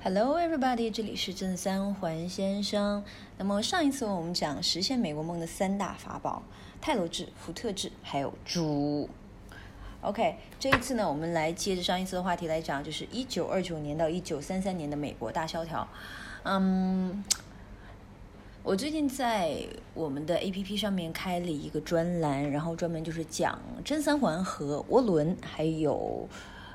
[0.00, 0.92] Hello, everybody！
[0.92, 3.02] 这里是正三环先生。
[3.36, 6.40] 那么上一次我们讲实现美国梦的三大法宝：
[6.80, 9.10] 泰罗制、福特制，还有猪。
[10.02, 15.86] OK，这一次呢，我们来接着上一次的话题来讲，就是一九二九年到一九三三年的美国大萧条。
[16.44, 17.24] 嗯，
[18.62, 26.28] 我最近在我们的 APP 上面开了一个专栏，然后专门就是讲真三环和涡轮，还有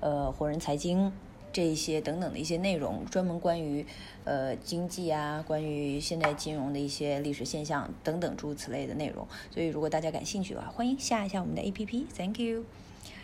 [0.00, 1.10] 呃活人财经。
[1.56, 3.86] 这一些等等的一些内容，专门关于
[4.24, 9.26] 呃经济啊，关于现代金融的一些历史现象等等诸此类的内容。
[9.50, 12.64] 所以如果大家感兴趣的话，欢迎下一下我们的 APP，Thank you。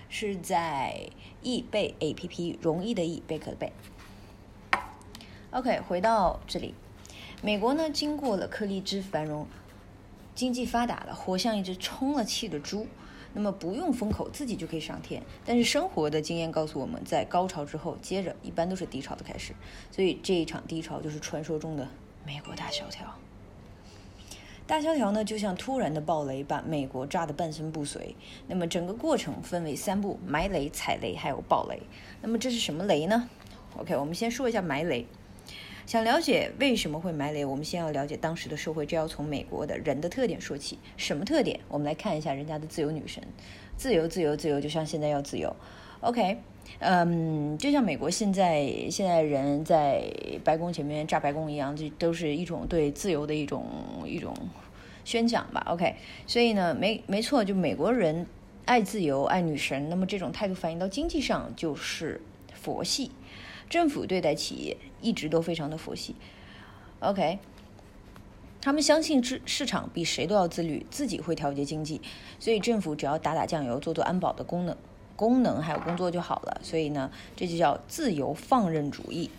[0.09, 1.11] 是在
[1.43, 3.71] 易贝 APP，容易的易，贝壳的贝。
[5.51, 6.75] OK，回到这里，
[7.43, 9.47] 美国呢经过了颗粒之繁荣，
[10.35, 12.87] 经济发达了，活像一只充了气的猪。
[13.35, 15.23] 那么不用封口，自己就可以上天。
[15.45, 19.55] 但是生活的经验告诉我们，在高潮之后，接着一般都是低潮的开始。
[19.91, 21.89] 所以这一场低潮就是传说中的
[22.27, 23.07] 美国大萧条。
[24.65, 28.15] 大萧条呢，就像突然的暴雷，把美国炸得半身不遂。
[28.47, 31.83] 那么整个过程分为三步：埋雷、踩雷，还有暴雷。
[32.21, 33.29] 那么这是什么雷呢
[33.77, 35.07] ？OK，我们先说一下埋雷。
[35.93, 40.79] 想了解为什么会埋雷，我们先要了解当时的社会，这要从美国的人的特点说起。
[40.97, 41.61] 什么特点？
[41.69, 43.23] 我们来看一下人家的自由女神，
[43.77, 45.55] 自由，自由，自由，就像现在要自由。
[46.01, 46.39] OK，
[46.79, 50.11] 嗯，就像美国现在现在人在
[50.43, 53.67] 白宫前面炸白宫一样，这都是一种对自由的一种
[54.07, 54.35] 一种
[55.05, 55.63] 宣讲吧。
[55.69, 55.95] OK，
[56.27, 58.27] 所以呢，没没错，就美国人
[58.65, 62.19] 爱自由，爱女神，那么这种态度反映到经济上就是
[62.55, 63.11] 佛系。
[63.73, 66.15] 政府对待企业一直都非常的佛系
[67.01, 67.39] ，OK，
[68.61, 72.03] 他们相信市市场比谁都要自律，自己会调节经济，
[72.39, 74.77] 所以政府只要打打酱油、做做安保的功能、
[75.17, 76.61] 功能还有工作就好了。
[76.63, 79.31] 所以呢，这就叫自由放任主义。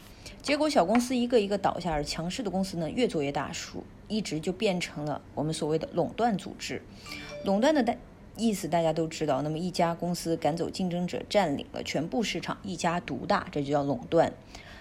[0.42, 6.82] 结果小公司一个一个倒下，而强势的公司呢越做越大，数一直就变成了我们所谓的垄断组织。
[7.46, 8.00] 垄断的代。
[8.36, 14.34] 意思大家都知道，那么一家公司赶走竞争者，占领了全部市场，一家独大，这就叫垄断。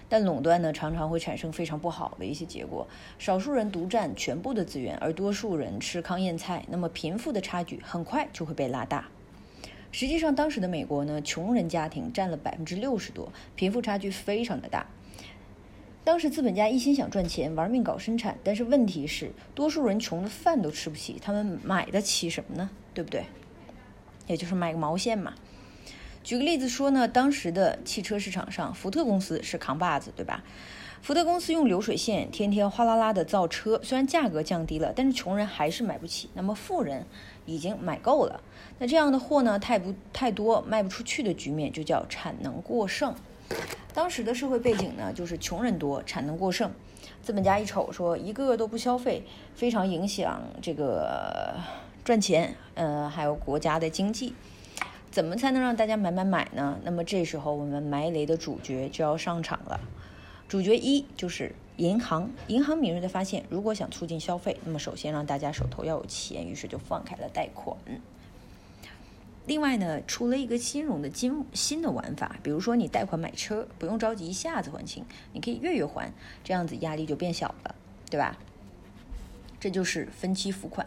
[0.09, 2.87] 但垄断呢，常常会产生非常不好的一些结果，
[3.19, 9.09] 少数人独占全部的资源，而多数人吃糠咽菜，那么贫富的差距很快就会被拉大。
[9.91, 14.87] 实际上，当时的美国呢，穷人家庭占了百分之六十多，贫富差距非常的大。
[16.05, 22.71] 当时资本家一心想赚钱，玩命搞生产，但是问题是，多数人穷的饭都吃不起，他们买得起什么呢？
[22.93, 23.25] 对不对？
[24.27, 25.35] 也就是卖个毛线嘛。
[26.23, 30.45] 举个例子说呢，当时的汽车市场上，福特公司是扛把子，对吧？
[31.03, 36.31] 福特公司用流水线天天哗啦啦的造车，虽然价格降低了，但是穷人还是买不起。
[36.35, 37.05] 那么富人
[37.45, 38.41] 已经买够了，
[38.79, 43.13] 那这样的货呢，太不太多，卖不出去的局面就叫产能过剩。
[43.93, 46.71] 当时的社会背景呢，就是穷人多，产能过剩。
[47.21, 49.25] 资本家一瞅说，一个个都不消费，
[49.57, 51.57] 非常影响这个。
[52.05, 54.35] 赚钱，呃，还有国家的经济，
[55.11, 56.81] 怎么才能让大家买买买呢？
[56.83, 59.79] 那么这时候我们埋雷的主角就要上场了。
[60.49, 67.77] 主角一就是银行，银行敏锐的发现，如果想促进消费，那么首先让大家手头要有钱，于是就放开了贷款。
[69.47, 77.75] 另外呢，出了一个金融的金新的玩法，比如说你贷款买车，不用着急一下子还清，你可以月月还，这样子压力就变小了，
[78.11, 78.37] 对吧？
[79.59, 80.87] 这就是分期付款。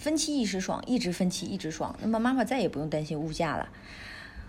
[0.00, 3.68] 分期一时爽，一直分期一直爽，那么妈妈再也不用担心物价了。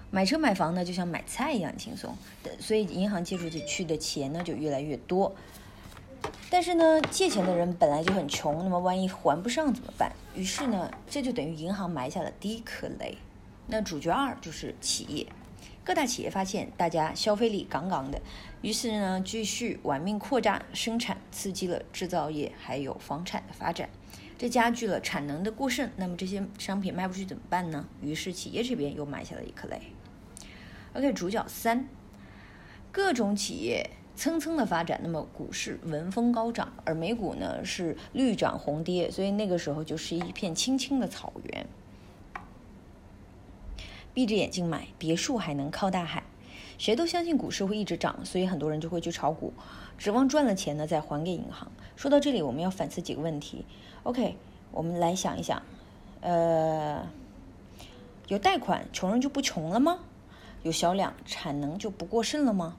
[0.10, 2.16] 买车买房呢，就像买菜一样轻松，
[2.58, 5.36] 所以银行借出去的钱呢就越来越多。
[6.50, 10.14] 但是呢，借钱的人本来就很穷，那么万一还不上怎么办？
[10.34, 13.18] 于是呢，这就等于银行埋下了第一颗雷。
[13.68, 15.28] 那主角二就是企业，
[15.84, 18.22] 各大企业发现大家消费力杠杠的，
[18.62, 23.90] 于是呢继续玩命扩大生产，刺激了制造业还有房产的发展。
[24.42, 27.88] 这加剧了产能的过剩，那么这些商品卖不出去怎么办呢？
[28.02, 29.80] 于是企业这边又埋下了一颗雷。
[30.94, 31.88] OK，主角三，
[32.92, 41.68] 各种企业蹭蹭的发展，那么股市闻风高涨，而美股呢是绿涨红跌，所以那个时候就是一片青青的草原。
[44.16, 46.24] 闭着眼睛买别墅还能靠大海，
[46.78, 49.54] 谁都相信股市会一直涨，所以很多人就会去炒股，
[49.98, 51.72] 指望赚了钱呢再还给银行。
[51.96, 53.66] 说到这里，我们要反思几个问题。
[54.04, 54.36] OK，
[54.72, 55.62] 我们来想一想，
[56.22, 57.08] 呃，
[58.28, 60.00] 有贷款，穷人就不穷了吗？
[60.64, 62.76] 有小两，产能就不过剩了吗？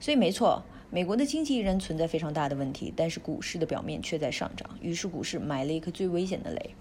[0.00, 6.74] 所以没错，美国的经济依然存在非常大的问题，但是股市的表面却在上涨，于是股市埋了一颗最危险的雷。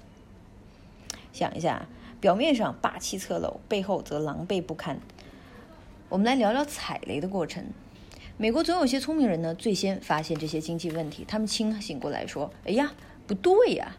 [1.32, 1.88] 想一下，
[2.20, 5.00] 表面上霸气侧漏，背后则狼狈不堪。
[6.14, 7.66] 我们来聊聊踩雷的过程。
[8.38, 12.94] 美国总有些聪明人呢，最先发现这些经济问题，他们清醒过来说：“哎呀，
[13.26, 13.98] 不对呀！”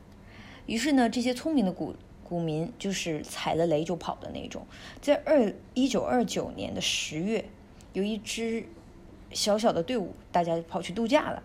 [0.66, 4.64] 于是呢，这些聪明的股股民就是踩了雷就跑的那种。
[5.02, 7.46] 在二一九二九年的十月，
[7.94, 8.64] 有一支
[9.32, 11.43] 小小的队伍，大家跑去度假了，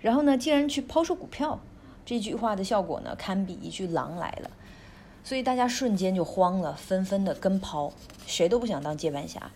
[0.00, 1.58] 然后呢，竟然去抛售股票。
[2.04, 4.52] 这句话的效果呢，堪比一句狼来了。
[5.24, 7.92] 所以大家瞬间就慌了，纷纷的跟抛，
[8.24, 9.50] 谁都不想当接班侠。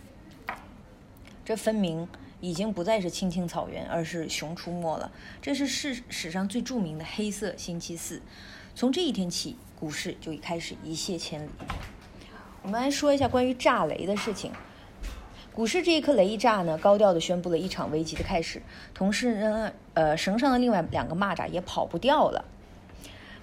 [1.45, 2.07] 这分明。
[2.43, 5.11] 已经不再是青青草原，而是熊出没了。
[5.43, 8.19] 这是史史上最著名的黑色星期四。
[8.73, 11.49] 从这一天起，股市就开始一泻千里。
[12.63, 14.51] 我们来说一下关于炸雷的事情。
[15.53, 18.59] 股市这一颗雷一炸呢，高调的宣布了一场危机的开始。
[18.95, 22.43] 同时呢，呃，绳上的另外两个蚂蚱也跑不掉了。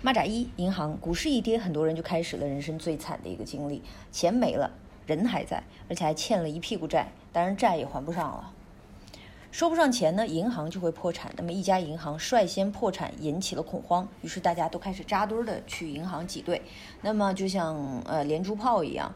[0.02, 3.80] 蚂蚱一，银行，股市一跌，很多人就开始了人生最惨的一个经历：
[4.10, 4.72] 钱没了，
[5.08, 8.52] 人还在，而且还欠了一屁股债，当然债也还不上了。
[9.50, 11.32] 收不上钱呢，银行就会破产。
[11.34, 16.60] 那么一家银行率先破产，引起了恐慌，于是大家都开始扎堆的去银行挤兑。
[17.00, 19.10] 那么就像呃连珠炮一样，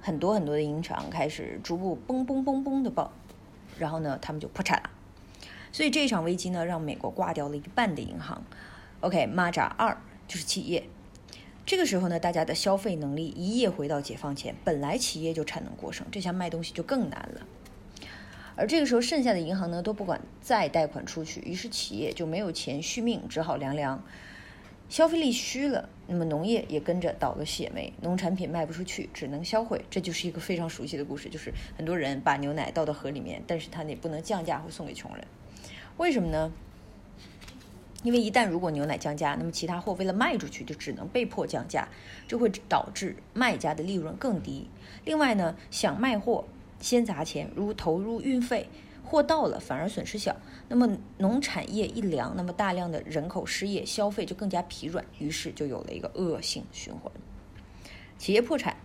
[0.00, 3.12] 很多很多的银行开始逐步嘣嘣嘣嘣的爆，
[3.78, 4.88] 然后呢，他们就破产了。
[5.70, 8.42] 所以这场危机呢，让美国挂掉了一半的银行。
[9.00, 9.94] OK，蚂蚱二
[10.26, 10.88] 就是企业。
[11.66, 17.46] 这个时候呢，大家的消费能力一夜回到解放前，本来企业就产能过剩，这下卖东西就更难了。
[18.54, 24.04] 而这个时候，剩下的银行呢都不管再贷款出去，于是企业就没有钱续命，只好凉凉。
[24.90, 29.82] 消费力虚了，那么农业也跟着倒了血霉，农产品卖不出去，只能销毁。
[29.88, 35.26] 这就是一个非常熟悉的故事，就是很多人把牛奶倒到河里面，但是他那不能降价，会送给穷人。
[35.96, 36.52] 为什么呢？
[38.04, 41.88] 因为一旦如果牛奶降价，那么其他货为了卖出去，就只能被迫降价，
[42.28, 44.68] 这会导致卖家的利润更低。
[45.04, 46.44] 另外呢，想卖货。
[46.80, 48.68] 先砸钱，如投入运费，
[49.02, 50.36] 货到了反而损失小。
[50.68, 57.10] 那么农产业一凉，那么大量的人口失业，消费就更加疲软，于是就有了一个恶性循环。
[58.18, 58.76] 企业破产，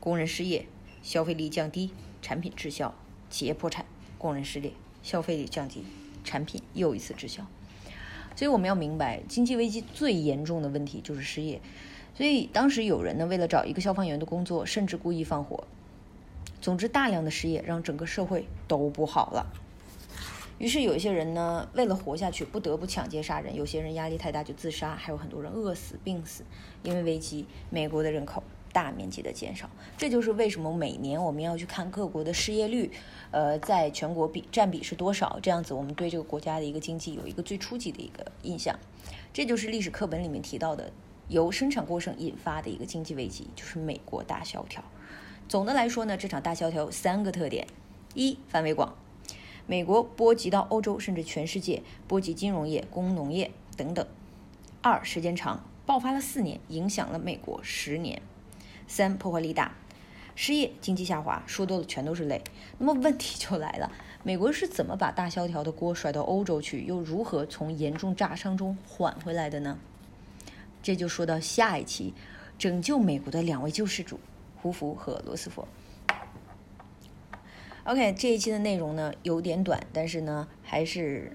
[0.00, 0.66] 工人失业，
[1.02, 1.90] 消费力降低，
[2.22, 2.94] 产品滞销。
[3.28, 3.84] 企业破产，
[4.16, 4.72] 工人失业，
[5.02, 5.84] 消费力降低，
[6.24, 7.46] 产品又一次滞销。
[8.34, 11.60] 所以我们要明白，经济危机最严重的问题就是失业。
[12.14, 15.64] 所以当时有人呢，为了找一个消防员的工作，甚至故意放火。
[16.60, 19.46] 总之，大量的失业让整个社会都不好了。
[20.58, 26.44] 于是，有一些人呢，为了活下去，不得不抢劫杀人；有些人压力太大就自杀，还有很多人饿死、病死。
[26.84, 29.68] 因为危机，美国的人口大面积的减少。
[29.96, 32.90] 这就是为什么每年我们要去看各国的失业率，
[33.30, 35.38] 呃，在全国比占比是多少？
[35.42, 38.78] 这样子，我们对这个国家的一个经济有一个最初级的一个印象。
[39.32, 40.92] 这就是历史课本里面提到的，
[41.28, 44.82] 由生产过剩引发的一个经济危机，就是美国大萧条。
[45.48, 47.66] 总的来说呢，这场大萧条有三个特点：
[48.14, 48.94] 一、范围广，
[49.66, 54.06] 美国波及到欧洲甚至全世界，波及金融业、工农业等等；
[54.82, 58.20] 二、时间长，爆发了四年，影响了美国十年；
[58.92, 59.74] 三、破坏力大，
[60.34, 62.42] 失业、经济下滑，说多了全都是泪。
[62.76, 63.90] 那么问题就来了，
[64.22, 69.78] 美国是怎么把大萧条的锅甩到欧洲去，又如何从严重炸伤中缓回来的呢？
[70.82, 72.12] 这就说到下一期，
[72.58, 74.20] 拯救美国的两位救世主。
[74.56, 75.66] 胡佛和罗斯福。
[77.84, 81.34] OK，这一期的内容呢有点短，但是呢还是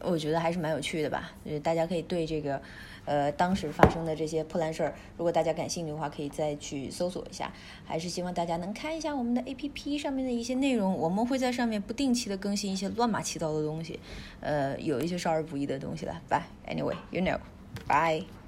[0.00, 1.32] 我觉得还是蛮有趣的吧。
[1.62, 2.60] 大家可以对这个
[3.04, 7.52] 呃当时发生的这些破烂事儿，如果大家感兴趣的话，可以再去搜索一下。
[7.84, 13.98] 还是希望大家能看一下我们的 APP 上面的一些内容，我们会在上面不定期的更新一些乱码七糟的东西，
[14.40, 16.20] 呃，有一些少儿不宜的东西了。
[16.28, 18.39] 拜，Anyway，you know，bye。